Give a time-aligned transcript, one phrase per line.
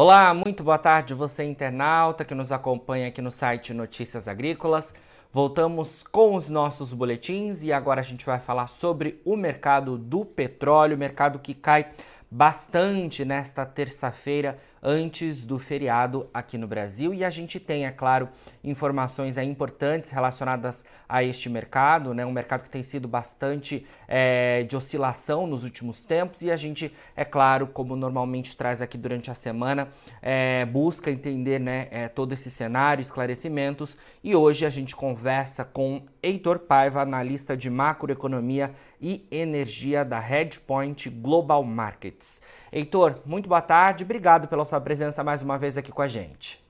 [0.00, 4.94] Olá, muito boa tarde você internauta que nos acompanha aqui no site Notícias Agrícolas.
[5.32, 10.24] Voltamos com os nossos boletins e agora a gente vai falar sobre o mercado do
[10.24, 11.88] petróleo, mercado que cai
[12.30, 18.28] bastante nesta terça-feira antes do feriado aqui no Brasil e a gente tem, é claro,
[18.68, 22.24] informações importantes relacionadas a este mercado, né?
[22.24, 26.92] Um mercado que tem sido bastante é, de oscilação nos últimos tempos e a gente,
[27.16, 29.88] é claro, como normalmente traz aqui durante a semana,
[30.20, 36.02] é, busca entender, né, é, todo esse cenário, esclarecimentos e hoje a gente conversa com
[36.22, 42.42] Heitor Paiva, analista de macroeconomia e energia da Hedgepoint Global Markets.
[42.70, 46.67] Heitor, muito boa tarde, obrigado pela sua presença mais uma vez aqui com a gente.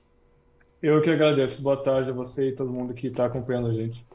[0.81, 1.61] Eu que agradeço.
[1.61, 4.05] Boa tarde a você e todo mundo que está acompanhando a gente.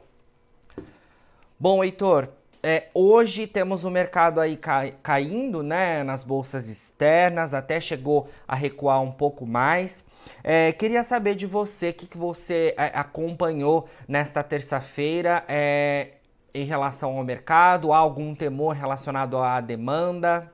[1.60, 2.28] Bom, Heitor,
[2.62, 4.58] é, hoje temos o mercado aí
[5.02, 10.06] caindo né, nas bolsas externas, até chegou a recuar um pouco mais.
[10.42, 16.12] É, queria saber de você, o que, que você é, acompanhou nesta terça-feira é,
[16.54, 17.92] em relação ao mercado?
[17.92, 20.50] Há algum temor relacionado à demanda?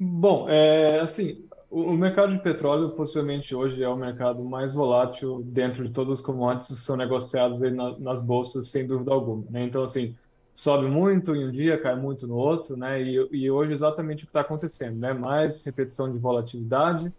[0.00, 5.86] Bom, é, assim, o, mercado de petróleo possivelmente hoje é o mercado mais volátil dentro
[5.86, 9.44] de todas as commodities que são negociadas na, nas bolsas, sem dúvida alguma.
[9.50, 9.64] Né?
[9.64, 10.16] Então, assim,
[10.52, 13.02] sobe muito em um dia, cai muito no outro, né?
[13.02, 15.12] E, e hoje exatamente o que está acontecendo, né?
[15.12, 17.12] Mais repetição de volatilidade.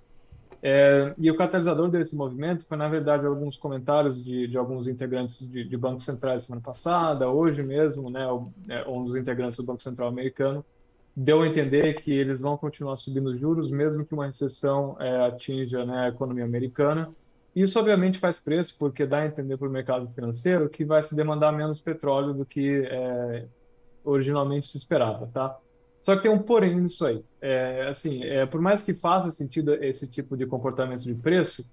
[0.61, 5.49] É, e o catalisador desse movimento foi, na verdade, alguns comentários de, de alguns integrantes
[5.49, 8.25] de, de bancos centrais semana passada, hoje mesmo, né?
[8.67, 10.65] É, um dos integrantes do Banco Central americano
[11.21, 15.85] deu a entender que eles vão continuar subindo juros, mesmo que uma recessão é, atinja
[15.85, 17.13] né, a economia americana.
[17.53, 21.17] Isso, obviamente, faz preço, porque dá a entender para o mercado financeiro que vai se
[21.17, 23.45] demandar menos petróleo do que é,
[24.01, 25.57] originalmente se esperava, tá?
[26.01, 27.21] Só que tem um porém nisso aí.
[27.41, 31.65] É, assim, é, por mais que faça sentido esse tipo de comportamento de preço,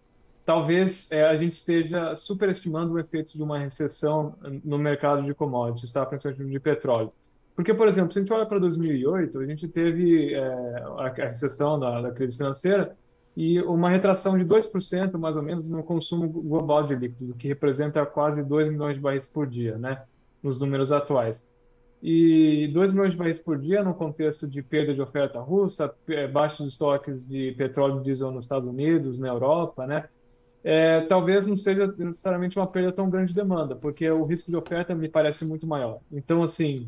[0.45, 4.35] talvez é, a gente esteja superestimando o efeito de uma recessão
[4.65, 6.05] no mercado de commodities, tá?
[6.05, 7.13] principalmente de petróleo.
[7.57, 10.41] Porque, por exemplo, se a gente olha para 2008, a gente teve é,
[10.99, 12.95] a, recessão da, da, crise financeira
[13.35, 18.05] e uma retração de 2%, mais ou menos, no consumo global de líquido, que representa
[18.05, 20.03] quase 2 milhões de barris por dia, né,
[20.43, 21.51] nos números atuais.
[22.03, 26.29] E 2 milhões de barris por dia no contexto de perda de oferta russa, é,
[26.29, 30.11] baixos estoques de petróleo e diesel nos Estados Unidos, na Europa, né,
[30.63, 34.57] é, talvez não seja necessariamente uma perda tão grande de demanda, porque o risco de
[34.59, 36.01] oferta me parece muito maior.
[36.13, 36.87] Então, assim,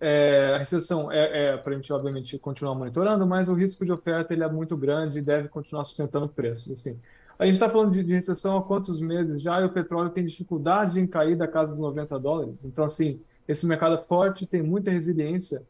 [0.00, 3.92] é, a recessão é, é para a gente, obviamente, continuar monitorando, mas o risco de
[3.92, 6.72] oferta ele é muito grande e deve continuar sustentando preços.
[6.72, 6.98] Assim.
[7.38, 10.24] A gente está falando de, de, recessão há quantos meses já e o petróleo tem
[10.24, 12.64] dificuldade em cair da casa dos 90 dólares.
[12.64, 15.62] Então, assim, esse mercado é forte, tem muita resiliência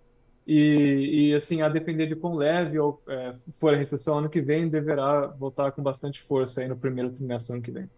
[0.46, 4.40] e, e assim, a depender de quão leve ou, é, for a recessão ano que
[4.40, 7.90] vem, deverá voltar com bastante força aí no primeiro trimestre do ano que vem.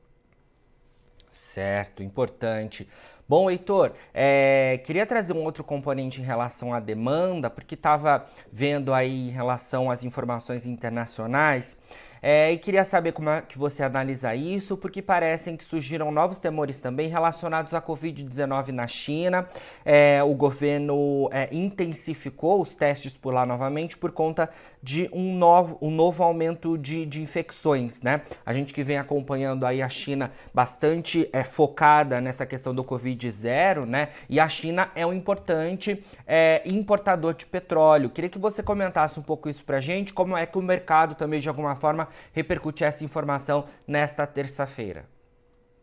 [1.32, 2.88] Certo, importante.
[3.30, 8.92] Bom, Heitor, é, queria trazer um outro componente em relação à demanda, porque estava vendo
[8.92, 11.78] aí em relação às informações internacionais
[12.22, 16.38] é, e queria saber como é que você analisa isso, porque parecem que surgiram novos
[16.38, 19.48] temores também relacionados à Covid-19 na China.
[19.84, 24.50] É, o governo é, intensificou os testes por lá novamente por conta
[24.82, 28.22] de um novo, um novo aumento de, de infecções, né?
[28.44, 33.84] A gente que vem acompanhando aí a China bastante é, focada nessa questão do Covid-0,
[33.84, 34.08] né?
[34.28, 38.08] E a China é um importante é, importador de petróleo.
[38.08, 41.40] Queria que você comentasse um pouco isso pra gente, como é que o mercado também,
[41.40, 45.06] de alguma forma, repercutir essa informação nesta terça-feira?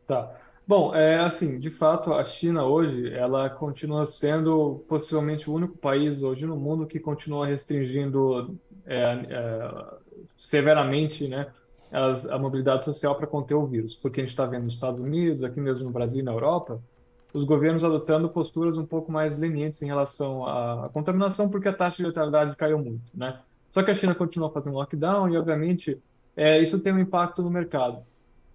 [0.06, 0.32] Tá.
[0.68, 6.22] Bom, é assim, de fato, a China hoje, ela continua sendo possivelmente o único país
[6.22, 8.98] hoje no mundo que continua restringindo é,
[9.30, 9.98] é,
[10.38, 11.48] severamente, né,
[11.90, 15.00] as, a mobilidade social para conter o vírus, porque a gente está vendo nos Estados
[15.00, 16.82] Unidos, aqui mesmo no Brasil e na Europa,
[17.34, 21.98] os governos adotando posturas um pouco mais lenientes em relação à contaminação, porque a taxa
[21.98, 23.40] de letalidade caiu muito, né?
[23.70, 25.98] Só que a China continua fazendo lockdown e, obviamente,
[26.38, 28.06] é, isso tem um impacto no mercado.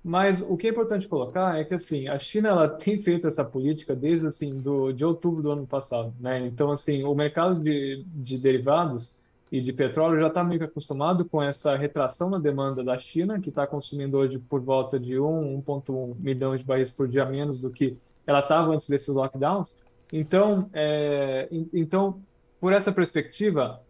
[0.04, 3.44] Mas o que é importante colocar é que assim a China ela tem feito essa
[3.44, 6.46] política desde assim do de outubro do ano passado, né?
[6.46, 9.20] Então assim o mercado de, de derivados
[9.50, 13.50] e de petróleo já está meio acostumado com essa retração na demanda da China, que
[13.50, 17.68] está consumindo hoje por volta de 1, 1,1 milhão de barris por dia menos do
[17.68, 19.76] que ela estava antes desses lockdowns.
[20.10, 22.22] Então, é, então
[22.58, 23.82] por essa perspectiva,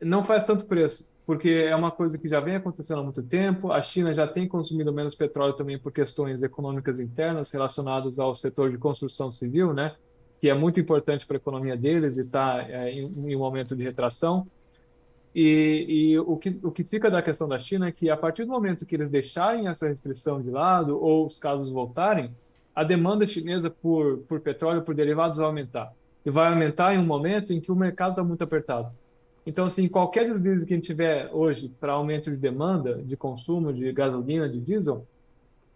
[0.00, 3.70] não faz tanto preço porque é uma coisa que já vem acontecendo há muito tempo.
[3.70, 8.70] A China já tem consumido menos petróleo também por questões econômicas internas relacionadas ao setor
[8.70, 9.94] de construção civil, né?
[10.40, 13.76] Que é muito importante para a economia deles e está é, em, em um momento
[13.76, 14.46] de retração.
[15.34, 18.44] E, e, o, que, o que fica da questão da China é que, a partir
[18.44, 22.34] do momento que eles deixarem essa restrição de lado, ou os casos voltarem,
[22.74, 25.92] a demanda chinesa por, por petróleo, por derivados, vai aumentar.
[26.24, 28.90] E vai aumentar em um momento em que o mercado está muito apertado.
[29.46, 33.72] Então, assim, qualquer deslize que a gente tiver hoje para aumento de demanda, de consumo
[33.72, 35.06] de gasolina, de diesel,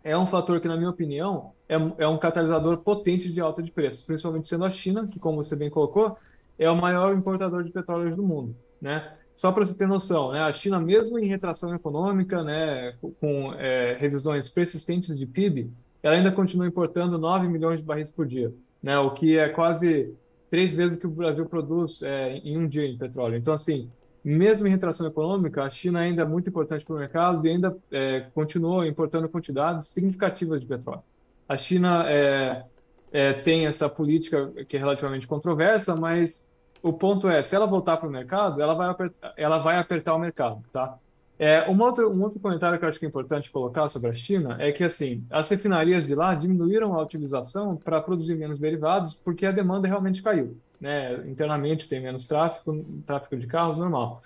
[0.03, 3.71] é um fator que, na minha opinião, é, é um catalisador potente de alta de
[3.71, 6.19] preços, principalmente sendo a China, que, como você bem colocou,
[6.59, 9.13] é o maior importador de petróleo do mundo, né?
[9.35, 13.97] Só para você ter noção, né, a China, mesmo em retração econômica, né, com é,
[13.99, 15.73] revisões persistentes de PIB,
[16.03, 20.15] ela ainda continua importando 9 milhões de barris por dia, né, o que é quase
[20.55, 23.35] três vezes o que o Brasil produz é, em um dia em petróleo.
[23.35, 23.89] Então, assim,
[24.25, 27.77] mesmo em retração econômica, a China ainda é muito importante para o mercado e ainda
[27.91, 31.03] é, continua importando quantidades significativas de petróleo.
[31.49, 32.65] A China é,
[33.11, 36.49] é tem essa política que é relativamente controversa, mas
[36.81, 40.15] o ponto é, se ela voltar para o mercado, ela vai, apertar, ela vai apertar
[40.15, 40.97] o mercado, tá?
[41.39, 44.15] É, um, outro, um outro comentário que eu acho que é importante colocar sobre a
[44.15, 49.15] China é que, assim, as refinarias de lá diminuíram a utilização para produzir menos derivados
[49.15, 51.29] porque a demanda realmente caiu, né?
[51.29, 54.23] Internamente tem menos tráfego, tráfego de carros, normal.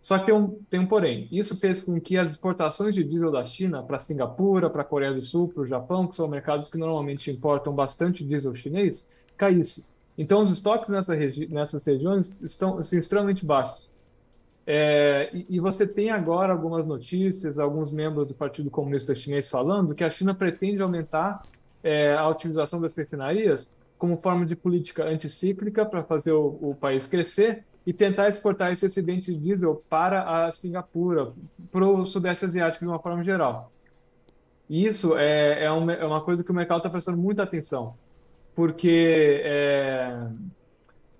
[0.00, 1.28] Só que tem um, tem um porém.
[1.30, 5.14] Isso fez com que as exportações de diesel da China para Singapura, para a Coreia
[5.14, 9.86] do Sul, para o Japão, que são mercados que normalmente importam bastante diesel chinês, caísse.
[10.18, 13.91] Então, os estoques nessa regi nessas regiões estão assim, extremamente baixos.
[14.66, 19.94] É, e, e, você tem agora algumas notícias, alguns membros do Partido Comunista Chinês falando
[19.94, 21.42] que a China pretende aumentar
[21.82, 27.06] é, a utilização das refinarias como forma de política anticíclica para fazer o, o, país
[27.06, 31.32] crescer e tentar exportar esse excedente de diesel para a Singapura,
[31.72, 33.72] para o Sudeste Asiático de uma forma geral.
[34.68, 37.94] E isso é, é, uma, é uma coisa que o mercado está prestando muita atenção
[38.54, 40.26] porque é,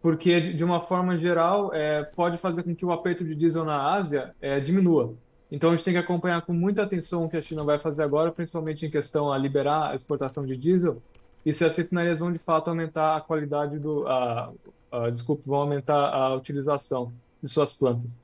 [0.02, 3.94] porque de uma forma geral é, pode fazer com que o aperto de diesel na
[3.94, 5.14] Ásia é, diminua.
[5.50, 8.02] Então a gente tem que acompanhar com muita atenção o que a China vai fazer
[8.02, 11.00] agora, principalmente em questão a liberar a exportação de diesel
[11.46, 14.52] e se as refinarias vão de fato aumentar a qualidade do, a,
[14.90, 15.10] a,
[15.46, 18.20] vão aumentar a utilização de suas plantas.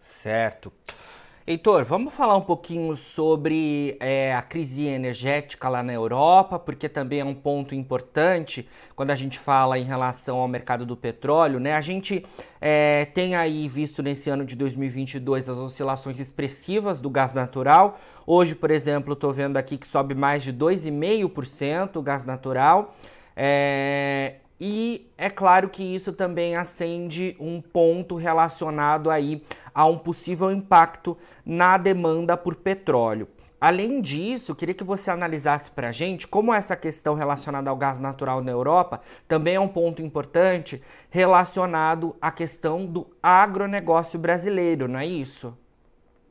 [0.00, 0.72] Certo.
[1.46, 7.20] Heitor, vamos falar um pouquinho sobre é, a crise energética lá na Europa, porque também
[7.20, 11.72] é um ponto importante quando a gente fala em relação ao mercado do petróleo, né?
[11.72, 12.26] A gente
[12.60, 17.98] é, tem aí visto nesse ano de 2022 as oscilações expressivas do gás natural.
[18.26, 22.94] Hoje, por exemplo, estou vendo aqui que sobe mais de 2,5% o gás natural.
[23.34, 29.42] É, e é claro que isso também acende um ponto relacionado aí
[29.74, 31.16] a um possível impacto
[31.46, 33.26] na demanda por petróleo.
[33.60, 38.00] Além disso, queria que você analisasse para a gente como essa questão relacionada ao gás
[38.00, 44.98] natural na Europa também é um ponto importante relacionado à questão do agronegócio brasileiro, não
[44.98, 45.56] é isso?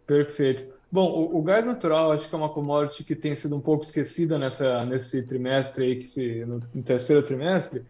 [0.07, 0.73] Perfeito.
[0.91, 3.83] Bom, o, o, gás natural acho que é uma commodity que tem sido um pouco
[3.83, 7.85] esquecida nessa, nesse trimestre aí, que se, no, no terceiro trimestre,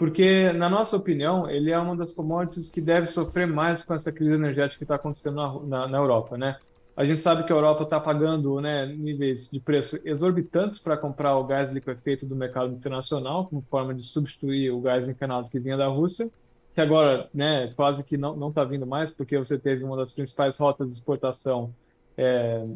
[0.00, 4.10] porque, na nossa opinião, ele é uma das commodities que deve sofrer mais com essa
[4.10, 6.56] crise energética que está acontecendo na, na, na, Europa, né?
[6.96, 11.36] A gente sabe que a Europa está pagando né, níveis de preço exorbitantes para comprar
[11.36, 15.76] o gás liquefeito do mercado internacional, como forma de substituir o gás encanado que vinha
[15.76, 16.30] da Rússia,
[16.74, 20.56] que agora né, quase que não está vindo mais, porque você teve uma das principais
[20.56, 21.74] rotas de exportação
[22.16, 22.66] é,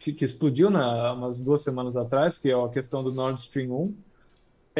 [0.00, 3.70] que, que, explodiu há umas duas semanas atrás, que é a questão do Nord Stream
[3.70, 3.94] 1,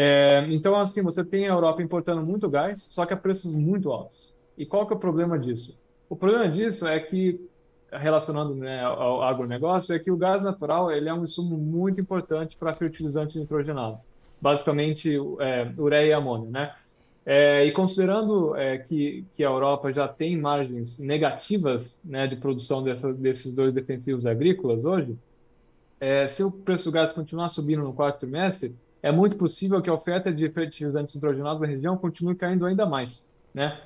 [0.01, 3.91] é, então, assim, você tem a Europa importando muito gás, só que a preços muito
[3.91, 4.33] altos.
[4.57, 5.77] E qual que é o problema disso?
[6.09, 7.45] O problema disso é que,
[7.91, 12.57] relacionando né, ao agronegócio, é que o gás natural ele é um insumo muito importante
[12.57, 13.99] para fertilizante nitrogenado.
[14.41, 16.75] Basicamente, é, ureia e amônia, né?
[17.27, 22.85] É, e considerando é, que, que a Europa já tem margens negativas né, de produção
[22.85, 25.19] dessa, desses dois defensivos agrícolas hoje,
[25.99, 29.89] é, se o preço do gás continuar subindo no quarto trimestre, é muito possível que
[29.89, 33.33] a oferta de fertilizantes nitrogenados na região continue caindo ainda mais.
[33.55, 33.81] Né?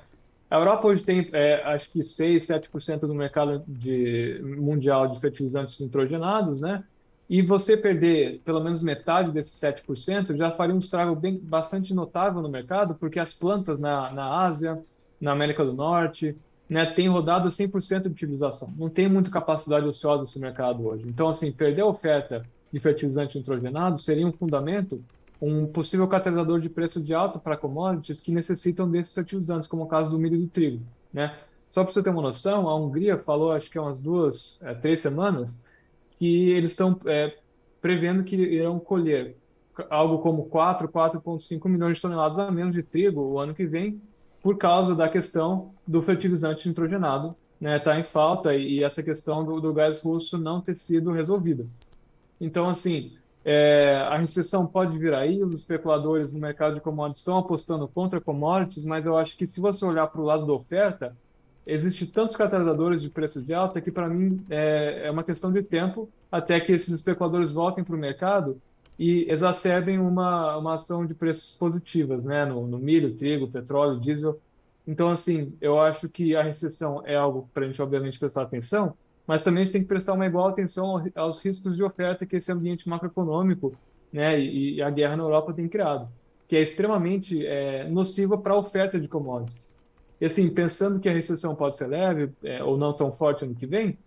[0.49, 5.79] A Europa hoje tem, é, acho que 6, 7% do mercado de, mundial de fertilizantes
[5.79, 6.83] nitrogenados, né?
[7.29, 12.41] e você perder pelo menos metade desses 7% já faria um estrago bem, bastante notável
[12.41, 14.83] no mercado, porque as plantas na, na Ásia,
[15.19, 16.35] na América do Norte,
[16.69, 18.73] né, têm rodado 100% de utilização.
[18.77, 21.05] Não tem muita capacidade ociosa esse mercado hoje.
[21.07, 24.99] Então, assim, perder a oferta de fertilizante nitrogenado seria um fundamento,
[25.39, 29.87] um possível catalisador de preço de alta para commodities que necessitam desses fertilizantes, como o
[29.87, 30.83] caso do milho e do trigo.
[31.13, 31.37] Né?
[31.69, 34.73] Só para você ter uma noção, a Hungria falou, acho que há umas duas, é,
[34.73, 35.61] três semanas,
[36.17, 37.37] que eles estão é,
[37.79, 39.35] prevendo que irão colher
[39.89, 44.01] algo como 4, 4,5 milhões de toneladas a menos de trigo o ano que vem,
[44.41, 49.45] por causa da questão do fertilizante nitrogenado né, tá em falta e, e essa questão
[49.45, 51.65] do, do, gás russo não ter sido resolvida.
[52.43, 53.13] Então, assim,
[53.45, 58.19] é, a recessão pode vir aí, os especuladores no mercado de commodities estão apostando contra
[58.19, 61.15] commodities, mas eu acho que se você olhar para o lado da oferta,
[61.65, 65.63] existe tantos catalisadores de preço de alta que para mim é, é, uma questão de
[65.63, 68.61] tempo até que esses especuladores voltem para o mercado
[68.99, 74.37] e exacerbem uma, uma ação de preços positivas, né, no, no milho, trigo, petróleo, diesel.
[74.85, 78.93] Então, assim, eu acho que a recessão é algo para a gente, obviamente, prestar atenção,
[79.25, 82.35] mas também a gente tem que prestar uma igual atenção aos riscos de oferta que
[82.35, 83.73] esse ambiente macroeconômico
[84.11, 86.07] né, e, a guerra na Europa tem criado,
[86.47, 89.73] que é extremamente é, nociva para a oferta de commodities.
[90.21, 93.55] E assim, pensando que a recessão pode ser leve é, ou não tão forte ano
[93.55, 93.97] que vem,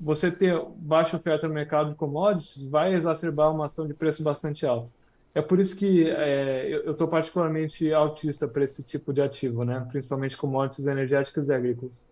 [0.00, 4.66] você ter baixa oferta no mercado de commodities vai exacerbar uma ação de preço bastante
[4.66, 4.92] alta.
[5.34, 9.86] É por isso que é, eu estou particularmente autista para esse tipo de ativo, né?
[9.90, 12.06] principalmente commodities energéticas e agrícolas.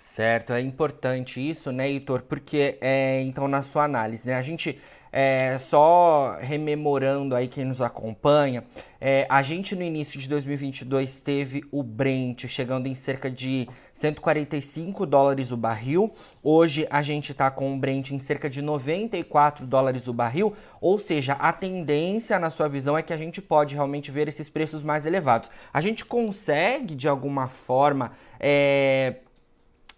[0.00, 2.22] Certo, é importante isso, né, Heitor?
[2.22, 4.78] Porque, é, então, na sua análise, né, a gente
[5.12, 8.64] é, só rememorando aí quem nos acompanha,
[8.98, 15.04] é, a gente no início de 2022 teve o Brent chegando em cerca de 145
[15.04, 16.14] dólares o barril.
[16.42, 20.98] Hoje a gente está com o Brent em cerca de 94 dólares o barril, ou
[20.98, 24.82] seja, a tendência na sua visão é que a gente pode realmente ver esses preços
[24.82, 25.50] mais elevados.
[25.74, 29.16] A gente consegue de alguma forma é,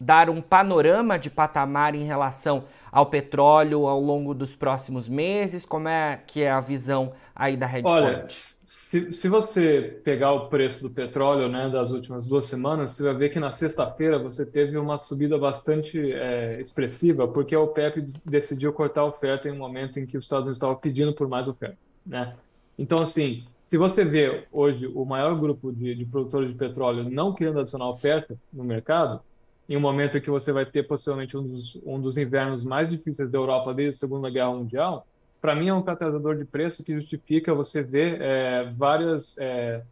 [0.03, 5.65] dar um panorama de patamar em relação ao petróleo ao longo dos próximos meses?
[5.65, 8.05] Como é que é a visão aí da Redpoint?
[8.05, 13.05] Olha, se, se você pegar o preço do petróleo né, das últimas duas semanas, você
[13.05, 18.05] vai ver que na sexta-feira você teve uma subida bastante é, expressiva, porque a OPEP
[18.27, 21.29] decidiu cortar a oferta em um momento em que os Estados Unidos estavam pedindo por
[21.29, 21.79] mais oferta.
[22.05, 22.35] Né?
[22.77, 27.33] Então, assim, se você vê hoje o maior grupo de, de produtores de petróleo não
[27.33, 29.23] querendo adicionar oferta no mercado,
[29.73, 32.91] em um momento em que você vai ter possivelmente um dos, um dos invernos mais
[32.91, 35.07] difíceis da Europa desde a Segunda Guerra Mundial,
[35.41, 39.83] para mim é um catalisador de preço que justifica você ver é, várias, é,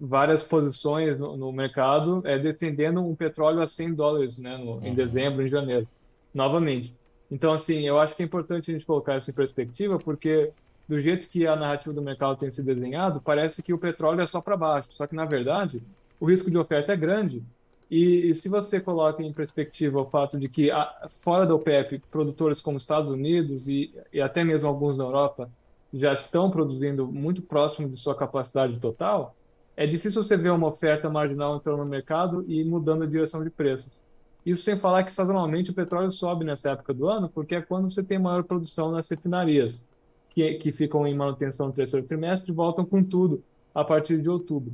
[0.00, 4.88] várias posições no, no mercado é, defendendo um petróleo a 100 dólares né, no, em
[4.88, 4.94] uhum.
[4.96, 5.86] dezembro, em janeiro,
[6.34, 6.92] novamente.
[7.30, 10.50] Então, assim, eu acho que é importante a gente colocar isso em perspectiva, porque
[10.88, 14.26] do jeito que a narrativa do mercado tem sido desenhado, parece que o petróleo é
[14.26, 14.88] só para baixo.
[14.90, 15.80] Só que, na verdade,
[16.18, 17.44] o risco de oferta é grande
[17.90, 22.00] e, e, se você coloca em perspectiva o fato de que, a, fora da OPEP,
[22.10, 25.50] produtores como Estados Unidos e, e, até mesmo alguns na Europa
[25.92, 29.36] já estão produzindo muito próximo de sua capacidade total,
[29.76, 33.50] é difícil você ver uma oferta marginal entrando no mercado e mudando a direção de
[33.50, 33.92] preços.
[34.44, 37.90] Isso sem falar que, sazonalmente, o petróleo sobe nessa época do ano, porque é quando
[37.90, 39.82] você tem maior produção nas refinarias,
[40.30, 43.42] que, que ficam em manutenção no terceiro trimestre e voltam com tudo
[43.74, 44.72] a partir de outubro.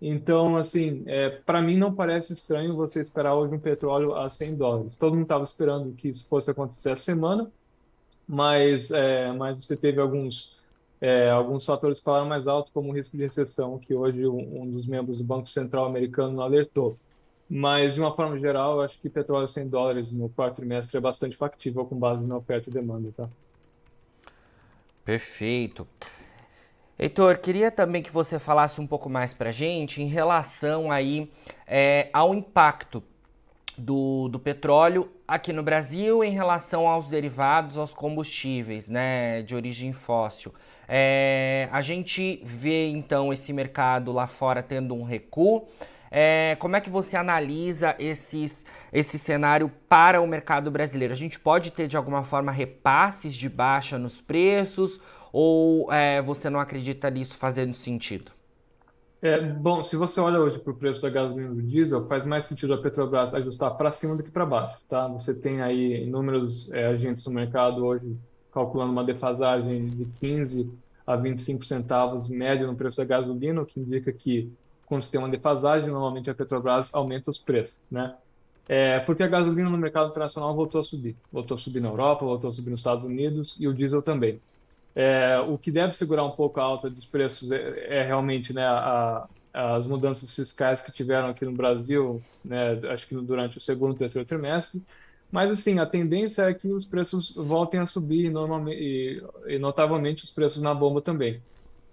[0.00, 4.56] Então, assim, é, para mim não parece estranho você esperar hoje um petróleo a 100
[4.56, 4.96] dólares.
[4.96, 7.50] Todo mundo estava esperando que isso fosse acontecer essa semana,
[8.26, 10.58] mas, é, mas você teve alguns,
[11.00, 14.62] é, alguns fatores que falaram mais alto, como o risco de recessão, que hoje um,
[14.62, 16.98] um, dos membros do Banco Central americano alertou.
[17.48, 20.96] Mas, de uma forma geral, eu acho que petróleo a 100 dólares no quarto trimestre
[20.96, 23.12] é bastante factível com base na oferta e demanda.
[23.16, 23.28] Tá?
[25.04, 25.86] Perfeito.
[26.96, 31.28] Heitor, queria também que você falasse um pouco mais para gente em relação aí
[31.66, 33.02] é, ao impacto
[33.76, 39.92] do, do petróleo aqui no Brasil em relação aos derivados, aos combustíveis, né, de origem
[39.92, 40.54] fóssil.
[40.86, 45.66] É, a gente vê então esse mercado lá fora tendo um recuo.
[46.16, 51.12] É, como é que você analisa esses, esse cenário para o mercado brasileiro?
[51.12, 55.00] A gente pode ter de alguma forma repasses de baixa nos preços
[55.32, 58.30] ou é, você não acredita nisso fazendo sentido?
[59.20, 62.24] É, bom, se você olha hoje para o preço da gasolina e do diesel, faz
[62.24, 65.08] mais sentido a Petrobras ajustar para cima do que para baixo, tá?
[65.08, 68.16] Você tem aí inúmeros é, agentes no mercado hoje
[68.52, 70.70] calculando uma defasagem de 15
[71.04, 74.52] a 25 centavos média no preço da gasolina, o que indica que
[74.94, 78.14] quando você tem uma defasagem, normalmente a Petrobras aumenta os preços, né?
[78.68, 81.16] É, porque a gasolina no mercado internacional voltou a subir.
[81.32, 84.40] Voltou a subir na Europa, voltou a subir nos Estados Unidos e o diesel também.
[84.94, 88.64] É, o que deve segurar um pouco a alta dos preços é, é realmente né,
[88.64, 93.96] a, as mudanças fiscais que tiveram aqui no Brasil, né, acho que durante o segundo
[93.96, 94.80] e terceiro trimestre.
[95.30, 100.22] Mas, assim, a tendência é que os preços voltem a subir normalmente, e, e notavelmente
[100.22, 101.42] os preços na bomba também.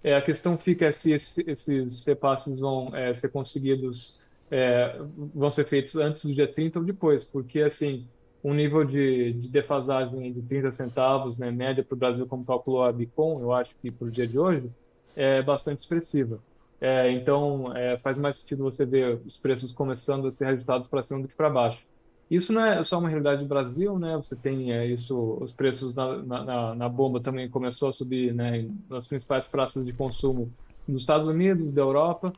[0.02, 4.98] É, a questão fica é se esses, esses repasses vão é, ser conseguidos, é,
[5.34, 8.10] vão ser feitos antes do dia 30 ou depois, porque, assim,
[8.42, 12.82] um nível de, de defasagem de 30 centavos, né, média para o Brasil, como calculou
[12.84, 14.74] a Bicom, eu acho que para o dia de hoje,
[15.14, 16.44] é bastante expressiva.
[16.80, 21.02] É, então, é, faz mais sentido você ver os preços começando a ser reajustados para
[21.02, 21.86] cima do que para baixo.
[22.32, 24.16] Isso não é só uma realidade do Brasil, né?
[24.16, 28.66] Você tem é, isso, os preços na, na, na, bomba também começou a subir, né?
[28.88, 30.50] Nas principais praças de consumo
[30.88, 32.32] nos Estados Unidos, da Europa.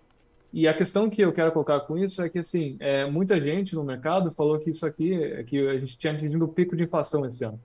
[0.53, 3.77] E a questão que eu quero colocar com isso é que, assim, é, muita gente
[3.77, 7.25] no mercado falou que isso aqui, que a gente tinha atingido o pico de inflação
[7.25, 7.61] esse ano.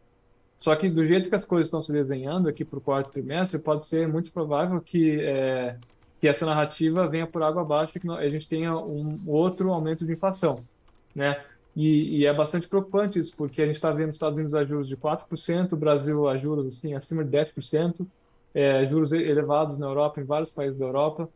[0.60, 3.58] Só que do jeito que as coisas estão se desenhando aqui para o quarto trimestre,
[3.58, 5.78] pode ser muito provável que é,
[6.22, 10.06] que essa narrativa venha por água abaixo e que a gente tenha um outro aumento
[10.06, 10.64] de inflação,
[11.16, 11.44] né?
[11.76, 14.66] E, e é bastante preocupante isso, porque a gente está vendo os Estados Unidos a
[14.66, 18.06] juros de 4%, o Brasil a juros assim, acima de 10%,
[18.54, 21.30] é, juros elevados na Europa, em vários países da Europa,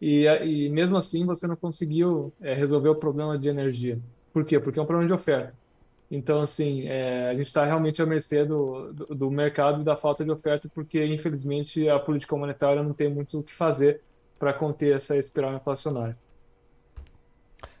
[0.00, 3.98] e, e mesmo assim você não conseguiu é, resolver o problema de energia.
[4.32, 4.60] Por quê?
[4.60, 5.54] Porque é um problema de oferta.
[6.10, 9.96] Então, assim, é, a gente está realmente à mercê do, do, do mercado e da
[9.96, 14.00] falta de oferta, porque, infelizmente, a política monetária não tem muito o que fazer
[14.38, 16.16] para conter essa espiral inflacionária.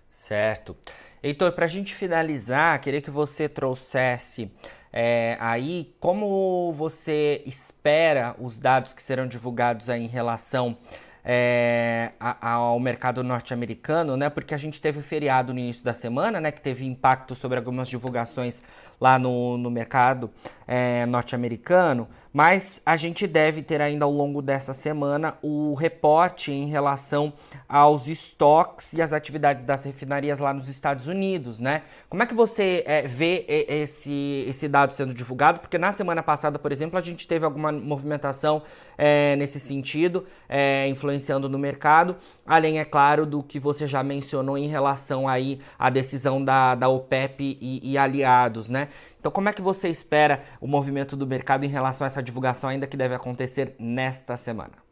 [0.08, 0.76] Certo.
[1.26, 4.48] Heitor, para a gente finalizar, queria que você trouxesse
[4.92, 10.78] é, aí como você espera os dados que serão divulgados aí em relação
[11.24, 14.30] é, ao mercado norte-americano, né?
[14.30, 16.52] Porque a gente teve feriado no início da semana, né?
[16.52, 18.62] Que teve impacto sobre algumas divulgações
[19.00, 20.30] lá no, no mercado
[20.66, 22.08] é, norte-americano.
[22.36, 27.32] Mas a gente deve ter ainda ao longo dessa semana o reporte em relação
[27.66, 31.84] aos estoques e as atividades das refinarias lá nos Estados Unidos, né?
[32.10, 35.60] Como é que você é, vê esse, esse dado sendo divulgado?
[35.60, 38.62] Porque na semana passada, por exemplo, a gente teve alguma movimentação
[38.98, 44.56] é, nesse sentido, é, influenciando no mercado, além, é claro, do que você já mencionou
[44.56, 48.88] em relação aí à decisão da, da OPEP e, e aliados, né?
[49.18, 52.70] Então, como é que você espera o movimento do mercado em relação a essa divulgação
[52.70, 54.86] ainda que deve acontecer nesta semana?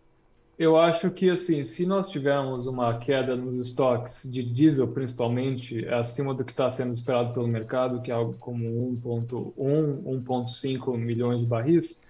[0.57, 6.33] Eu acho que, assim, se nós tivermos uma queda nos estoques de diesel, principalmente, acima
[6.33, 8.65] do que está sendo esperado pelo mercado, que é algo como
[9.03, 12.01] 1,1, 1,5 milhões de barris,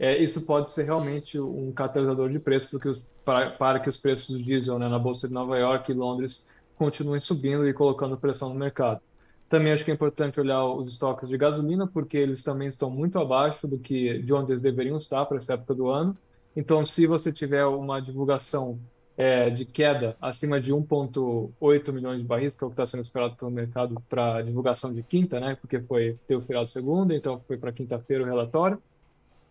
[0.00, 3.96] é, isso pode ser realmente um catalisador de preço porque os, para, para, que os
[3.96, 8.16] preços do diesel né, na Bolsa de Nova York e Londres continuem subindo e colocando
[8.16, 9.00] pressão no mercado.
[9.48, 13.18] Também acho que é importante olhar os estoques de gasolina, porque eles também estão muito
[13.18, 16.14] abaixo do que de onde eles deveriam estar para essa época do ano.
[16.56, 18.78] Então, se você tiver uma divulgação
[19.16, 23.02] é, de queda acima de 1,8 milhões de barris, que é o que está sendo
[23.02, 25.56] esperado pelo mercado para divulgação de quinta, né?
[25.60, 28.82] Porque foi ter o feriado segunda, então foi para quinta-feira o relatório.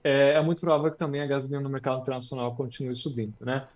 [0.03, 3.67] É, é, muito provável que também a gasolina no mercado internacional continue subindo, né?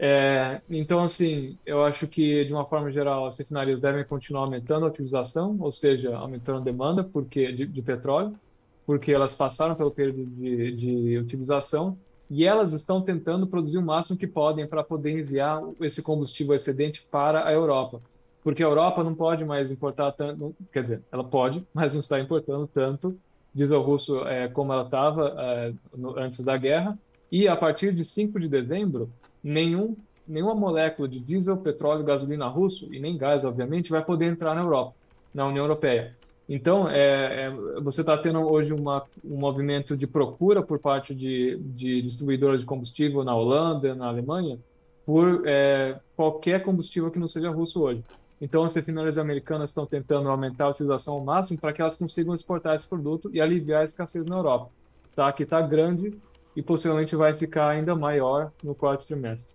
[0.00, 4.86] É, então, assim, eu acho que, de uma forma geral, as refinarias devem continuar aumentando
[4.86, 8.38] a utilização, ou seja, aumentando a demanda porque, de, de petróleo,
[8.86, 11.98] porque elas passaram pelo período de, de, utilização
[12.30, 17.02] e elas estão tentando produzir o máximo que podem para poder enviar esse combustível excedente
[17.10, 18.00] para a Europa.
[18.42, 22.20] Porque a Europa não pode mais importar tanto, quer dizer, ela pode, mas não está
[22.20, 23.18] importando tanto
[23.54, 25.72] diesel russo é, como ela estava é,
[26.16, 26.98] antes da guerra.
[27.30, 29.10] E a partir de 5 de dezembro,
[29.42, 34.54] nenhum, nenhuma molécula de diesel, petróleo, gasolina russo, e nem gás, obviamente, vai poder entrar
[34.54, 34.94] na Europa,
[35.34, 36.16] na União Europeia.
[36.48, 37.50] Então, é, é,
[37.82, 42.66] você está tendo hoje uma, um movimento de procura por parte de, de distribuidoras de
[42.66, 44.58] combustível na Holanda, na Alemanha,
[45.04, 48.02] por é, qualquer combustível que não seja russo hoje.
[48.40, 52.34] Então, as refinarias americanas estão tentando aumentar a utilização ao máximo para que elas consigam
[52.34, 54.70] exportar esse produto e aliviar a escassez na Europa.
[55.14, 55.32] Tá?
[55.32, 56.16] Que está grande
[56.54, 59.54] e possivelmente vai ficar ainda maior no quarto trimestre.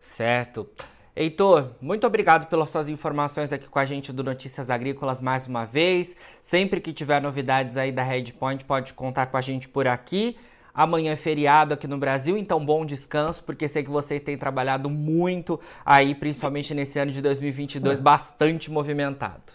[0.00, 0.68] Certo.
[1.14, 5.64] Heitor, muito obrigado pelas suas informações aqui com a gente do Notícias Agrícolas mais uma
[5.64, 6.14] vez.
[6.40, 10.36] Sempre que tiver novidades aí da Redpoint, pode contar com a gente por aqui.
[10.74, 14.88] Amanhã é feriado aqui no Brasil, então bom descanso, porque sei que vocês têm trabalhado
[14.88, 19.52] muito aí, principalmente nesse ano de 2022, bastante movimentado.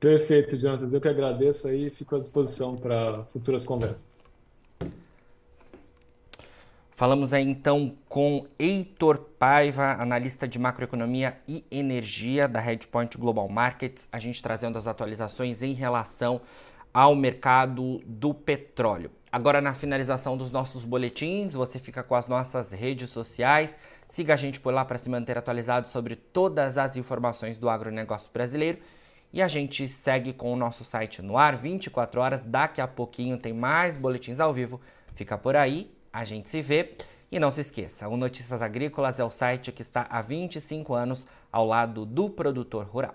[0.00, 0.88] Perfeito, Jonathan.
[0.92, 4.28] Eu que agradeço aí e fico à disposição para futuras conversas.
[6.98, 14.08] Falamos aí então com Heitor Paiva, analista de macroeconomia e energia da Redpoint Global Markets,
[14.10, 16.40] a gente trazendo as atualizações em relação
[16.92, 19.12] ao mercado do petróleo.
[19.30, 23.78] Agora, na finalização dos nossos boletins, você fica com as nossas redes sociais.
[24.06, 28.30] Siga a gente por lá para se manter atualizado sobre todas as informações do agronegócio
[28.32, 28.78] brasileiro.
[29.32, 32.44] E a gente segue com o nosso site no ar 24 horas.
[32.44, 34.80] Daqui a pouquinho tem mais boletins ao vivo.
[35.14, 36.96] Fica por aí a gente se vê.
[37.30, 41.26] E não se esqueça, o Notícias Agrícolas é o site que está há 25 anos
[41.52, 43.14] ao lado do produtor rural.